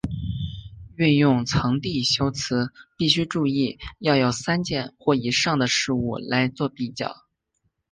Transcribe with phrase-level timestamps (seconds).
[0.95, 7.27] 运用层递修辞必须注意要有三件或以上的事物来作比较。